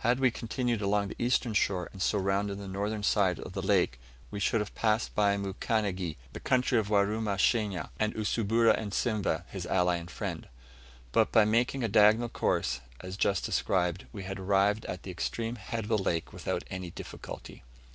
[0.00, 3.62] Had we continued along the eastern shore, and so round the northern side of the
[3.62, 3.98] lake,
[4.30, 9.64] we should have passed by Mukanigi, the country of Warumashanya, and Usumbura of Simveh, his
[9.64, 10.46] ally and friend.
[11.10, 15.56] But by making a diagonal course, as just described, we had arrived at the extreme
[15.56, 17.62] head of the lake without any difficulty.